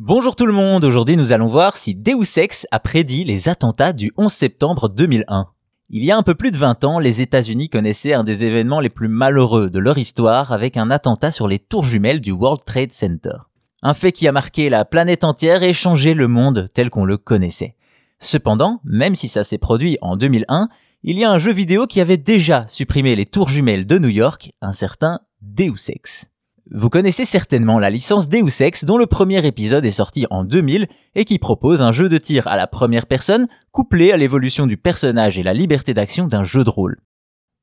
[0.00, 3.92] Bonjour tout le monde, aujourd'hui nous allons voir si Deus Ex a prédit les attentats
[3.92, 5.48] du 11 septembre 2001.
[5.90, 8.78] Il y a un peu plus de 20 ans, les États-Unis connaissaient un des événements
[8.78, 12.64] les plus malheureux de leur histoire avec un attentat sur les tours jumelles du World
[12.64, 13.38] Trade Center.
[13.82, 17.16] Un fait qui a marqué la planète entière et changé le monde tel qu'on le
[17.16, 17.74] connaissait.
[18.20, 20.68] Cependant, même si ça s'est produit en 2001,
[21.02, 24.10] il y a un jeu vidéo qui avait déjà supprimé les tours jumelles de New
[24.10, 26.30] York, un certain Deus Ex.
[26.70, 30.86] Vous connaissez certainement la licence Deus Ex dont le premier épisode est sorti en 2000
[31.14, 34.76] et qui propose un jeu de tir à la première personne couplé à l'évolution du
[34.76, 36.98] personnage et la liberté d'action d'un jeu de rôle.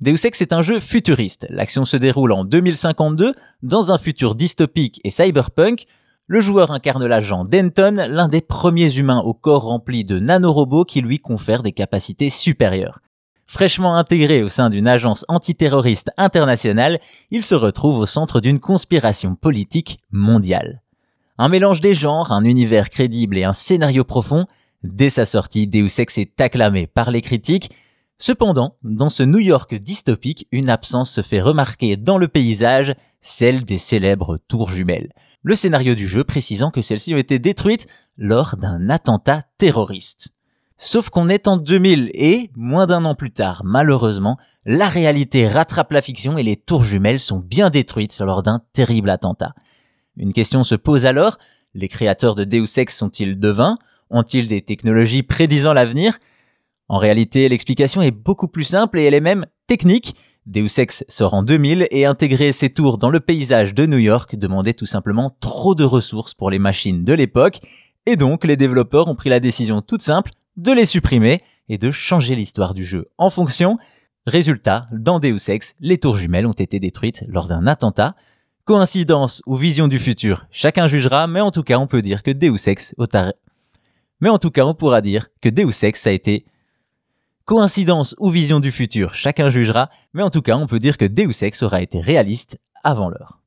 [0.00, 1.48] Deus Ex est un jeu futuriste.
[1.50, 5.86] L'action se déroule en 2052 dans un futur dystopique et cyberpunk.
[6.28, 11.00] Le joueur incarne l'agent Denton, l'un des premiers humains au corps rempli de nanorobots qui
[11.00, 13.00] lui confèrent des capacités supérieures.
[13.52, 16.98] Fraîchement intégré au sein d'une agence antiterroriste internationale,
[17.30, 20.80] il se retrouve au centre d'une conspiration politique mondiale.
[21.36, 24.46] Un mélange des genres, un univers crédible et un scénario profond,
[24.82, 27.70] dès sa sortie, Deus Ex est acclamé par les critiques.
[28.16, 33.64] Cependant, dans ce New York dystopique, une absence se fait remarquer dans le paysage, celle
[33.64, 35.12] des célèbres tours jumelles.
[35.42, 40.32] Le scénario du jeu précisant que celles-ci ont été détruites lors d'un attentat terroriste.
[40.84, 45.92] Sauf qu'on est en 2000 et, moins d'un an plus tard, malheureusement, la réalité rattrape
[45.92, 49.54] la fiction et les tours jumelles sont bien détruites lors d'un terrible attentat.
[50.16, 51.38] Une question se pose alors,
[51.74, 53.78] les créateurs de Deus Ex sont-ils devins?
[54.10, 56.18] Ont-ils des technologies prédisant l'avenir?
[56.88, 60.16] En réalité, l'explication est beaucoup plus simple et elle est même technique.
[60.46, 64.34] Deus Ex sort en 2000 et intégrer ces tours dans le paysage de New York
[64.34, 67.60] demandait tout simplement trop de ressources pour les machines de l'époque,
[68.06, 71.90] et donc les développeurs ont pris la décision toute simple de les supprimer et de
[71.90, 73.78] changer l'histoire du jeu en fonction.
[74.26, 78.14] Résultat, dans Deus Ex, les tours jumelles ont été détruites lors d'un attentat.
[78.64, 82.30] Coïncidence ou vision du futur, chacun jugera, mais en tout cas on peut dire que
[82.30, 82.94] Deus Ex
[84.20, 86.44] Mais en tout cas on pourra dire que Deus Ex a été
[87.44, 91.04] Coïncidence ou vision du futur, chacun jugera, mais en tout cas on peut dire que
[91.04, 93.41] Deus Ex aura été réaliste avant l'heure.